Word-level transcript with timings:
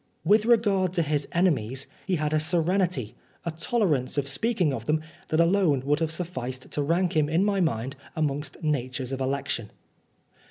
With 0.23 0.45
regard 0.47 0.93
to 0.93 1.03
his 1.03 1.27
enemies, 1.31 1.85
he 2.07 2.15
had 2.15 2.33
a 2.33 2.39
serenity, 2.39 3.13
a 3.45 3.51
tolerance 3.51 4.17
in 4.17 4.25
speaking 4.25 4.73
of 4.73 4.87
them 4.87 5.03
that 5.27 5.39
alone 5.39 5.83
would 5.85 5.99
have 5.99 6.09
sufficed 6.09 6.71
to 6.71 6.81
rank 6.81 7.15
him 7.15 7.29
in 7.29 7.45
my 7.45 7.59
mind 7.61 7.95
amongst 8.15 8.63
natures 8.63 9.11
of 9.11 9.21
election. 9.21 9.69